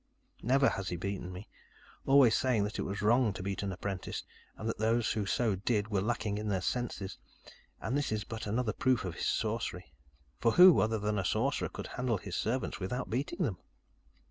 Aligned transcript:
"Never 0.41 0.69
has 0.69 0.87
he 0.89 0.95
beaten 0.95 1.31
me, 1.31 1.47
always 2.07 2.35
saying 2.35 2.63
that 2.63 2.79
it 2.79 2.81
was 2.81 3.03
wrong 3.03 3.33
to 3.33 3.43
beat 3.43 3.61
an 3.61 3.71
apprentice, 3.71 4.23
and 4.57 4.67
that 4.67 4.79
those 4.79 5.11
who 5.11 5.27
so 5.27 5.53
did 5.53 5.89
were 5.89 6.01
lacking 6.01 6.39
in 6.39 6.47
their 6.47 6.59
senses. 6.59 7.19
And 7.79 7.95
this 7.95 8.11
is 8.11 8.23
but 8.23 8.47
another 8.47 8.73
proof 8.73 9.05
of 9.05 9.13
his 9.13 9.27
sorcery, 9.27 9.93
for 10.39 10.53
who, 10.53 10.79
other 10.79 10.97
than 10.97 11.19
a 11.19 11.23
sorcerer, 11.23 11.69
could 11.69 11.85
handle 11.85 12.17
his 12.17 12.35
servants 12.35 12.79
without 12.79 13.11
beating 13.11 13.43
them? 13.43 13.59